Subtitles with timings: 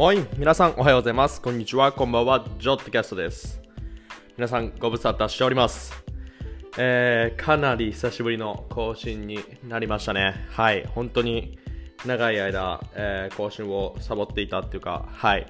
[0.00, 1.42] もい皆さんおはようございます。
[1.42, 3.60] こんにちは、こんばんは、ジョットキャストです。
[4.38, 5.92] 皆さんご無沙汰しております。
[6.78, 10.46] えー、かなり久しぶりの更新になりましたね。
[10.52, 11.58] はい、本当に
[12.06, 15.46] 長い間、えー更新をサボっていたっていうか、はい、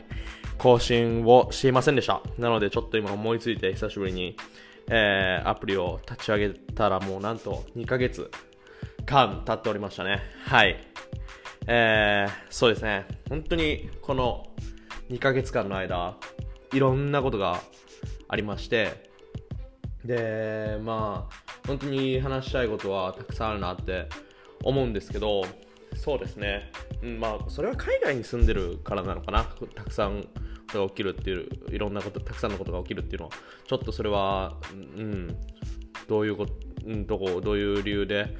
[0.59, 2.21] 更新をしていませんでした。
[2.37, 4.37] なので、ちょっと今思いついて久しぶりに、
[4.89, 8.29] えーアプリを立ち上げたらもうなんと2ヶ月
[9.07, 10.21] 間経っておりましたね。
[10.45, 10.91] はい。
[11.67, 13.07] えーそうですね。
[13.29, 14.46] 本当にこの
[15.11, 16.17] 2ヶ月間の間、
[16.73, 17.61] いろんなことが
[18.29, 19.11] ありまして、
[20.04, 21.35] で、まあ、
[21.67, 24.09] 本当に話したいことはたくさんあるなって
[24.63, 25.43] 思うんですけど、
[25.95, 26.71] そうですね。
[27.18, 29.45] まあ、それは海外に住んでるからなのかな。
[29.75, 30.29] たくさん
[30.68, 33.33] が起きるっていう、いろんなこと、たくさんのことが起きるっていうのは、
[33.67, 34.56] ちょっとそれは、
[34.97, 35.37] うん、
[36.09, 36.55] どういうこと、
[36.87, 38.37] うん、どういう理由で、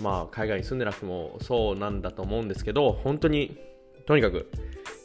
[0.00, 3.56] まあ、海外に住んでなくてもそうなんだと思うんですけど、本当に、
[4.06, 4.50] とにかく、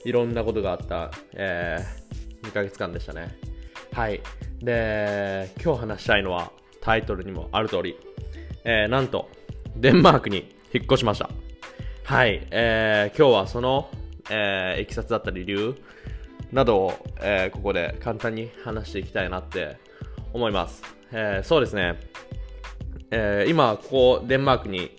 [0.05, 2.07] いろんなことがあった、えー
[2.47, 3.35] 2ヶ月間でしたね。
[3.91, 4.21] はい。
[4.59, 7.97] で、今日話したいのは、タイトルにもある通り、
[8.63, 9.29] えーなんと、
[9.75, 11.29] デンマークに引っ越しました。
[12.03, 12.47] はい。
[12.51, 13.89] えー今日はその、
[14.29, 15.75] えーいきさつだったり理由
[16.53, 19.77] などを、えーここで簡単に話していきたいなって
[20.31, 20.81] 思います。
[21.11, 21.95] えーそうですね。
[23.11, 24.91] えー今、ここデンマークに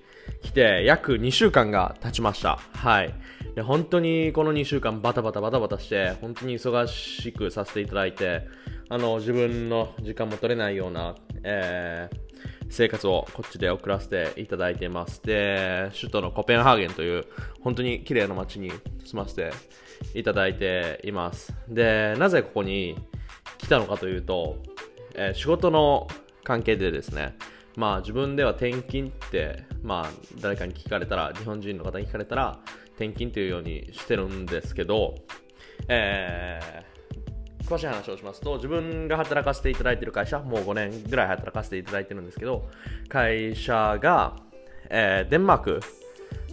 [0.43, 2.59] 来て約2週間が経ちました。
[2.73, 3.15] はい。
[3.55, 8.43] で本当にこの2週間バタバタバタバタして、本当に忙しくさせていただいて、
[8.89, 12.29] あの、自分の時間も取れないような、えー
[12.71, 15.23] 生活をこっちで送らせていただいています。
[15.23, 17.25] で、首都のコペンハーゲンという
[17.63, 18.71] 本当に綺麗な街に
[19.07, 19.53] 住ませて
[20.15, 21.55] いただいています。
[21.69, 22.95] で、なぜここに
[23.57, 24.59] 来たのかというと、
[25.15, 26.09] えー仕事の
[26.45, 27.37] 関係でですね、
[27.79, 32.59] まあ自分では転勤って、まあ誰かに聞かれたら、日本人の方に聞かれたら、
[32.97, 35.15] 転勤というようにしてるんですけど、
[35.89, 36.99] えー
[37.69, 42.69] 詳しい話をしますと、自分が働かせていただいている会社、もう5年ぐらい働かせていただいてるんですけど、
[43.09, 44.37] 会社が、
[44.91, 45.81] えーデンマーク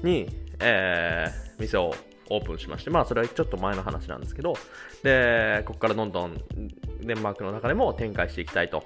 [0.03, 0.29] に、
[0.59, 1.95] えー店を
[2.29, 4.53] オープンしまして、まあそれはちょっと前の話なんですけど、
[5.01, 6.37] で、ここからどんどん
[7.01, 8.83] デンマークの中でも展開していきたいと。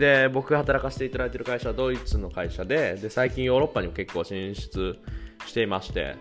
[0.00, 4.98] で、僕が働かせていただいている会社はドイツの会社で、で、最近ヨーロッパにも結構進出
[5.46, 6.16] していまして、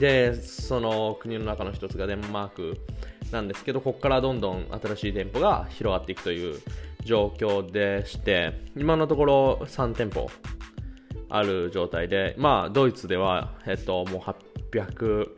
[0.00, 2.78] で、その国の中の一つがデンマーク
[3.30, 6.60] なんですけど、ここからどんどん新しい店舗が広がっていくという
[7.04, 10.30] 状況でして、今のところ3店舗
[11.28, 14.20] ある状態で、まあ、ドイツでは、えっと、もう
[14.70, 15.28] 860、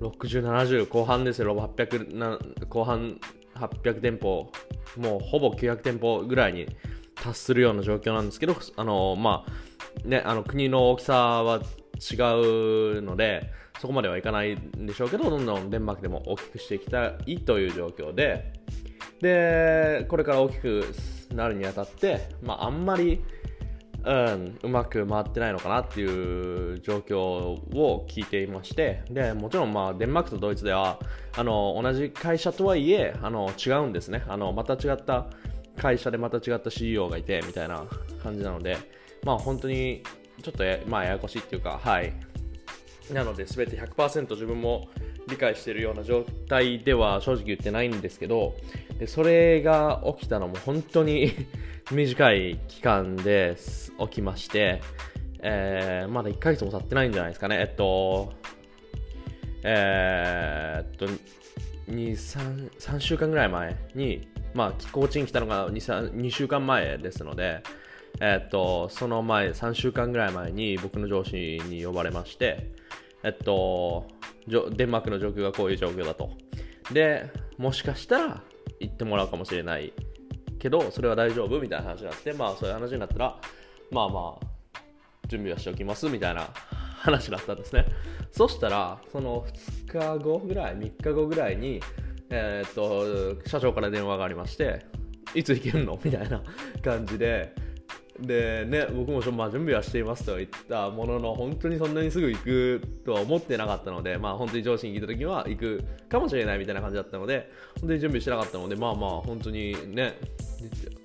[0.00, 3.18] 70後半ですよ、800後半
[3.56, 4.52] 800店舗、
[4.96, 6.66] もうほぼ900店舗ぐらいに
[7.14, 11.60] 達するような状況なんですけど、あのまあね、あの国の大きさは
[11.98, 12.14] 違
[12.96, 13.50] うので、
[13.80, 18.52] そこまではいかないんでしょうけど、どんどんデンマークでも大きくしていきたいという状況で、
[19.20, 20.84] で、これから大きく
[21.34, 23.22] なるにあたって、まあ、あんまり、
[24.04, 29.02] うん、うまく回ってないのかなっていう状況を聞いていまして。
[29.10, 30.98] でもちろん、まあ、デンマークとドイツでは
[31.36, 34.24] あの同じ会社とはいえあの違うんですね。
[34.28, 35.26] あのまた違った
[35.76, 37.84] 会社でまた違った CEO がいてみたいな
[38.22, 38.76] 感じなので、
[39.24, 40.02] まあ、本当に
[40.42, 42.12] ちょっとや,、まあ、ややこしいっていうか、はい、
[43.12, 44.88] なので全て100%自分も
[45.28, 48.54] 理解しているような状態では正直言ってないんですけど
[48.98, 51.32] でそれが起きたのも本当に
[51.92, 53.56] 短い期間で
[53.98, 54.80] 起きまして、
[55.40, 58.32] えーまだ1ヶ月も経ってないんじゃないですかねえっと
[59.62, 67.62] えーっと2 3, 3週間ぐらい前に、まあ、コーチに来たのが 2, 2週間前ですので、
[68.20, 72.72] えっとその前3週間ぐらい前に僕の上司に呼ばれまして、
[73.22, 74.06] えっと、
[74.46, 76.30] デンマークの状況がこういう状況だと。
[76.92, 78.42] で、もしかしたら
[78.80, 79.92] 行ってもらうかもしれない
[80.58, 83.40] けど、それは大丈夫みたいな話になって、まあそういう話になったら、
[83.90, 84.80] まあまあ、
[85.28, 86.48] 準備はしておきますみたいな
[86.98, 87.86] 話だったんですね。
[88.32, 89.46] そしたら、その
[89.86, 91.80] 2日後ぐらい、3日後ぐらいに、
[92.30, 94.84] えーっと、社長から電話がありまして、
[95.34, 95.98] いつ行けるの？
[96.02, 96.42] みたいな
[96.82, 97.54] 感じで、
[98.20, 107.50] でね、僕も、まあ、準備はしていますと言ったものの、本当にそんなにすぐ行くとは思ってなかったので、まあ、本当に上司に聞いた時は行くかもしれないみたいな感じだったので、
[107.80, 110.18] 本当に準備してなかったので、まあまあ、本当にね、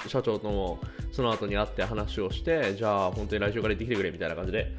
[0.07, 0.80] 社長とも
[1.12, 4.71] その後に会って話をして、じゃあ本当に来週から行ってきてくれみたいな感じで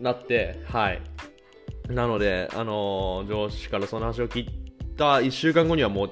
[0.00, 1.00] なって、はい。
[1.88, 4.48] なので、あのー上司からその話を聞い
[4.96, 6.10] た1週間後にはもう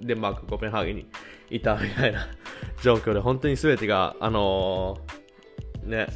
[0.00, 1.06] デンマーク、コペンハーゲンに
[1.50, 2.28] いたみたいな
[2.82, 6.06] 状況で、本当に全てが、あのーね、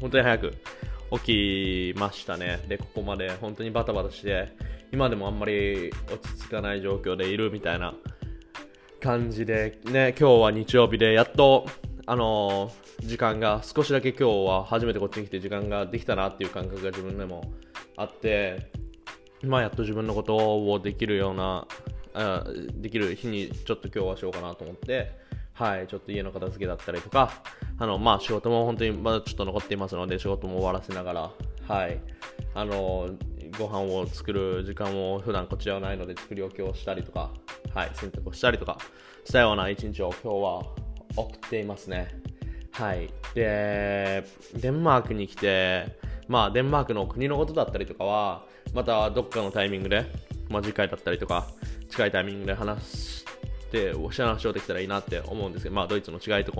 [0.00, 0.54] 本当に早く
[1.24, 2.60] 起きましたね。
[2.68, 4.52] で、ここまで本当にバタバタして、
[4.92, 7.94] 今でもあんまり落ち着かない状況でいるみたいな
[9.00, 11.66] 感じで、ね、今日は日曜日で、やっと、
[12.06, 17.52] あのー、時間が、少しだけ今日は初めてこっちに来て時間ができたなっていう感覚が自分でも
[17.96, 18.70] あって、
[19.42, 21.66] まあ、やっと自分のことをできるような、
[22.14, 22.44] あ
[22.74, 25.12] できる日にちょっと今日はしようかなと思って、
[25.52, 27.32] はい、ちょっと家の片付けだったりとか、
[27.78, 31.30] あの、まあ、仕事も本当にまだちょっと残っていますので、仕事も終わらせながら、
[31.66, 32.00] はい、
[32.54, 33.10] あの、
[33.58, 37.30] ご飯を作る時間も普段こちらはないので作り置きをしたりとか、
[37.74, 38.78] はい、洗濯をしたりとか
[39.24, 40.66] したような一日を今日は
[41.16, 42.08] 送っていますね。
[42.72, 43.10] はい。
[43.34, 44.24] で、
[44.54, 45.98] デンマークに来て、
[46.28, 48.44] まあ、デンマークの国のことだったりとかは、
[48.74, 50.06] またどっかのタイミングで、
[50.48, 51.48] まあ、次回だったりとか、
[51.88, 53.24] 近いタイミングで話し
[53.70, 56.58] て、お話をできたらいいなって思うんですけど、まあ、ドイツの違いとか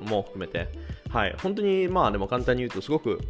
[0.00, 0.68] も含めて、
[1.08, 1.34] はい。
[1.42, 3.20] 本当に、まあ、でも簡単に言うと、すごく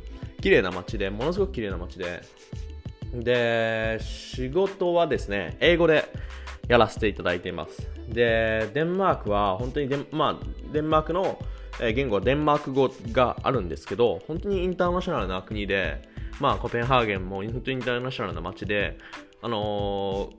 [0.42, 2.22] 綺麗な街で、ものすごく綺麗な街で、
[3.12, 6.04] で、仕事はですね、英語で
[6.68, 7.88] やらせていただいています。
[8.08, 11.38] で、デンマークは本当にデン,、まあ、デンマークの
[11.80, 16.02] え言語はデンマーク語があるんですけど、本当にインターナショナルな国で、
[16.40, 18.98] まあ、コペンハーゲンも本当にインターナショナルな街で、
[19.42, 20.30] あの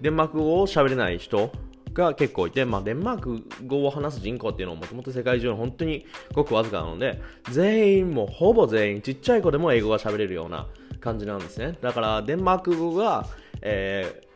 [0.00, 1.50] ー、デンマーク語を喋れない人
[1.92, 7.20] が結構いて、まあ、デンマーク語を話す人口っていうのはもともと世界中の本当にごくわずかなので、
[7.50, 10.66] 全員もほぼ全員、ちっちゃい子でも英語が喋れるような
[11.00, 11.78] 感じなんですね。
[11.80, 13.26] だから、デンマーク語が、
[13.62, 14.27] えー、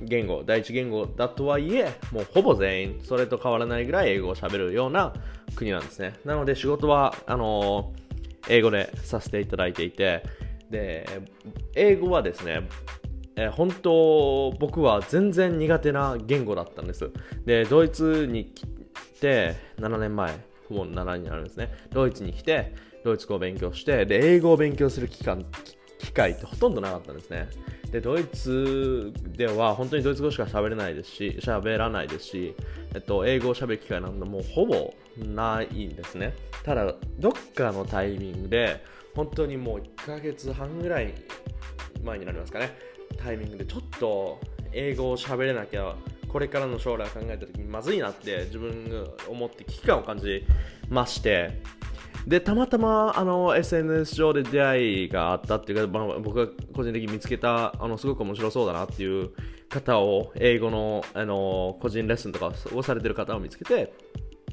[0.00, 5.12] 言語、第一言語だとはいえ、もうほぼ全員、それと変わらないぐらい英語を喋るような
[5.56, 6.14] 国なんですね。
[6.24, 10.22] なので、仕事は、あのー、英語でさせていただいていて、
[10.70, 11.06] で、
[11.74, 12.68] 英語はですね、
[13.36, 17.10] えー、本当、僕は全然苦手な言語だったんです。
[17.44, 18.66] で、ドイツに来
[19.20, 20.32] て、7年前、
[20.70, 21.72] もう7になるんですね。
[21.90, 22.74] ドイツに来て、
[23.04, 25.44] ドイツ語を勉強して、で、英語を勉強する期間、
[25.98, 27.48] 機会ってほとんどなかったんですね。
[27.90, 32.54] で、ドイツでは本当にドイツ語しか喋れないですし、喋らないですし、
[32.94, 36.34] えっと、英語を喋る機会なんてもうほぼないんですね。
[36.64, 38.82] ただ、どっかのタイミングで、
[39.14, 41.14] 本当にもう1ヶ月半ぐらい
[42.04, 42.76] 前になりますかね、
[43.16, 44.38] タイミングでちょっと
[44.72, 45.96] 英語を喋れなきゃ、
[46.28, 50.44] これからの将来を考えた時にまずいなって自分が思って危機感を感じ
[50.90, 51.62] まして、
[52.28, 59.30] で、たまたまあの SNS 上で出会いがあったっていうか、まあ、僕が個人的に見つけた、あのすごく面白そうだなっていう
[59.70, 63.94] 方を、英語のあの個人レッスンとかをされてる方を見つけて、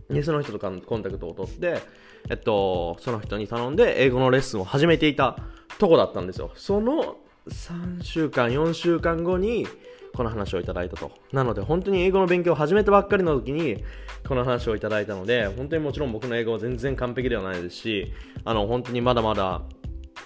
[0.10, 1.81] でその人とかのコンタクトを取って、
[2.30, 5.38] えっと、その人に頼んで英語のレッスンを始めていた
[5.77, 6.51] とこだったんですよ。
[6.56, 7.18] その
[7.50, 9.68] 3週間、4週間後に、
[10.16, 11.12] この話をいただいたと。
[11.32, 13.84] なので、本当に英語の勉強を始めたばっかりの時に、
[14.28, 18.14] この話をいただいたので、本当にもちろん僕の英語は全然完璧ではないですし、
[18.44, 19.62] あの、本当にまだまだ、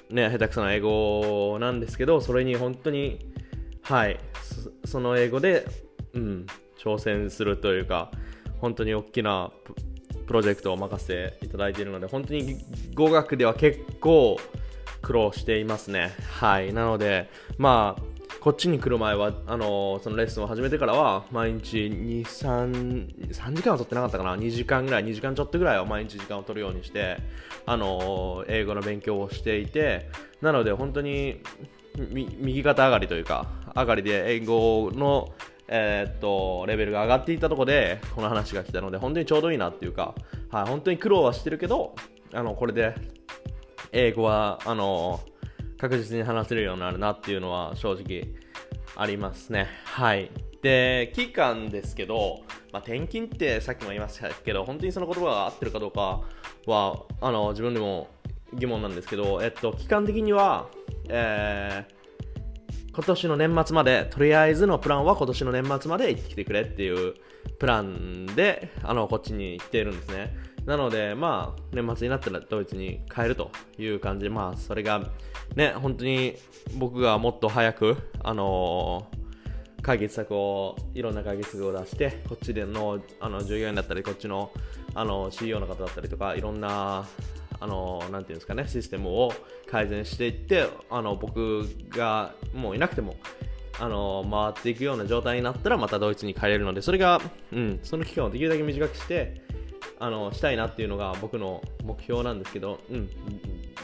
[0.09, 3.19] ね、下手くそな英語なんですけど、それに本当に、
[3.81, 4.19] はい、
[4.86, 5.65] その英語で、
[6.13, 6.45] うん、
[6.80, 8.12] 挑戦するというか、
[8.62, 9.51] 本当に大きな
[10.27, 12.57] プロジェクトを任せていただいているので、本当に
[12.94, 14.38] 語学では結構
[15.01, 16.12] 苦労していますね。
[16.39, 16.74] はい。
[16.74, 27.18] なので、まあ、こっちに来る前は、あのそのレッスンを始めてからは、毎日2、3、3時間は取ってなかったかな、2時間ぐらい、2時間ちょっとぐらいは毎日時間を取るようにして、
[27.65, 30.09] あの英語の勉強をしていて、
[30.41, 31.41] なので本当に
[31.97, 35.33] 右肩上がりというか、上がりで英語の、
[35.68, 40.16] えー、っとレベルが上がっていったところで、この話が来たので、本当にちょうどいいなっていうか、
[40.49, 41.94] はい、本当に苦労はしてるけど、
[42.33, 42.95] あのこれで
[43.92, 45.19] 英語はあの
[45.80, 48.28] 確実に話せるようになるなっていうのは正直
[49.01, 49.68] ありますね。
[49.85, 50.29] はい。
[50.61, 52.41] で、期間ですけど、
[52.73, 56.21] まあ、転勤ってさっきも言いましたけど、本当にその言葉が合ってるかどうか
[56.65, 58.09] は、あの、自分でも
[58.53, 60.68] 疑問なんですけど、えっと、期間的には、
[61.07, 67.13] えー、今年の年末まで、とりあえずのプランは今年の年末まで行ってきてくれっていう
[67.57, 70.35] プランで、あの、こっちに来ているんですね。
[70.66, 74.23] なので、まあ、年末になったらドイツに帰るという感じ。
[74.23, 75.09] で、まあ、それが、
[75.56, 76.35] ね、本当に
[76.78, 84.51] 僕がもっと早く、あのー、解決策を、いろんな解決策を出して、こっちでの、あの、従業員だったり、こっちの、
[84.94, 87.07] あの、CEO の方だったりとか、いろんな、
[87.59, 89.33] あの、なんていうんですかね、システムを
[89.69, 93.16] 改善していって、あの、僕がもういなくても、
[93.81, 97.21] あの回っていくような状態になったらまたドイツに帰れるのでそれが、
[97.54, 99.42] うん、その期間をできるだけ短くして
[99.99, 103.09] あのしたいなっていうのが僕の目標なんですけど、うん、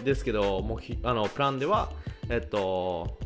[0.03, 1.91] ですけど目あのプランでは、
[2.29, 3.17] えっと、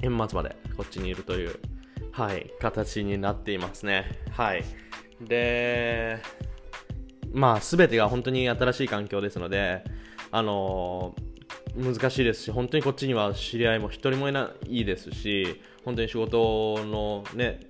[0.00, 1.58] 年末までこっちにいるという、
[2.10, 4.06] はい、形になっていますね。
[4.32, 4.64] はい、
[5.20, 6.18] で、
[7.32, 9.84] まあ、すべてが本当に新しい環境ですので、
[10.32, 11.14] あの
[11.76, 17.60] 難しいですし、本当にこっちには知り合いも一人もいないですし、本当に仕事のね、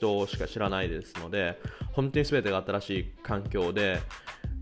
[0.00, 1.60] 人しか知らないですので、
[1.92, 4.00] 本当に全てが新しい環境で、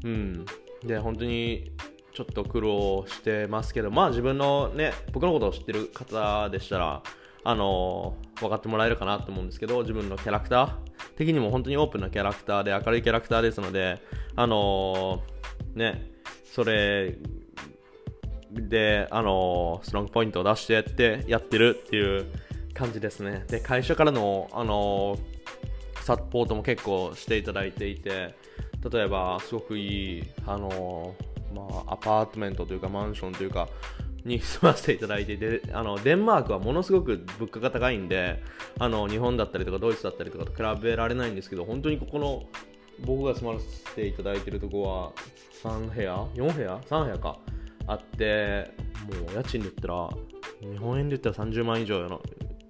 [0.04, 0.44] うん、
[0.84, 1.70] で、本当に
[2.12, 7.02] ちょっと苦労してますけど、まあ自分のね、僕のことを知ってる方でしたら、
[7.44, 10.70] あの、分かってもらえるかなと思うんですけど、自分のキャラクター
[11.16, 14.02] 的にも本当にオープンなキャラクターで明るいキャラクターですので、
[14.34, 15.22] あの、
[15.74, 16.10] ね、
[16.44, 17.16] それ
[18.50, 22.26] で、あの、ストロングポイントを出してやってやってるっていう
[22.78, 23.44] 感じですね。
[23.48, 25.18] で、会社からの、あの
[26.02, 28.34] サポートも結構していただいていて、
[28.90, 31.14] 例えば、すごくいい、あの
[31.54, 33.68] まあ、アパートメントというか、マンションというか、
[34.24, 38.42] に住ませていただいてであのデンマークはものすごく物価が高いんで
[38.78, 42.42] あの日本だったりとかドイツだったりとかと比べられないんですけど本当にここの
[43.04, 45.12] 僕が住まわせていただいているとこは
[45.62, 47.38] 3部屋？4部屋？3部屋か。
[47.86, 48.70] あって
[49.10, 50.10] もう家賃で言ったら
[50.60, 52.06] 日本円で言ったら30万以上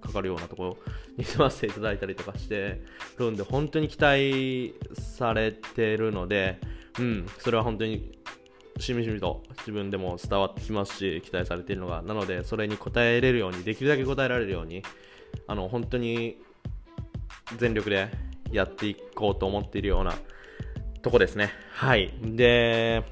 [0.09, 0.77] かかるようなところ
[1.17, 2.81] に住ませていただいたりとかして
[3.17, 6.59] るんで本当に期待されてるので、
[6.99, 8.11] うん、それは本当に
[8.79, 12.01] しみじみと自分でも伝わってきますし期待されているのが。
[12.01, 14.83] なのでそれに応えれるようにできるだけ応えられるように
[15.47, 16.37] あの本当に
[17.57, 18.09] 全力で
[18.51, 20.13] やっていこうと思っているような
[21.01, 21.51] とこですね。
[21.73, 22.13] はい。
[22.21, 23.03] で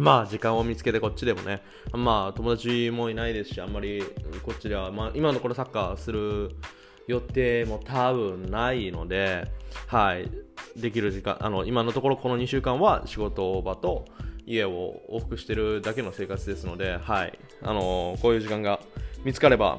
[0.00, 1.62] まあ時間を見つけてこっちでもね。
[1.92, 4.02] まあ友達もいないですしあんまり
[4.42, 6.56] こっちでは、まあ、今のところサッカーする
[7.06, 9.46] 予定も多分ないので
[9.86, 10.30] はい。
[10.76, 14.04] できる時間あの今のところこの2週間は仕事場と
[14.46, 18.80] 家を往復してるだけの生活ですので、はい、あの、こういう時間が
[19.24, 19.78] 見つかれば、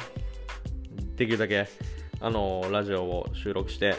[1.17, 1.67] できるだけ、
[2.21, 3.95] あの、ラジオを収録して、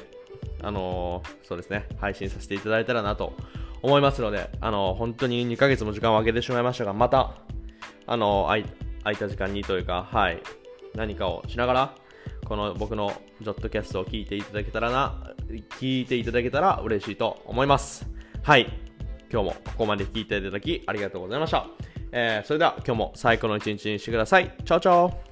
[0.62, 3.34] あの、そうですね、配信させていただいたらなと
[3.82, 7.34] 思いますので、あの本当に2ヶ月も時間を空けてしまいましたが、また、
[8.06, 10.42] あの空いた時間にというか、はい、
[10.94, 11.94] 何かをしながら、
[12.44, 15.34] この僕のジョットキャストを聞いていただけたらな、
[15.80, 18.06] 聞いていただけたら嬉しいと思います。
[18.42, 18.72] はい。
[19.32, 21.66] 今日もここまで聞いていただきありがとうございました。
[22.12, 24.54] えー、それでは今日も最高の一日にしてください。
[24.64, 25.31] チャオチャオ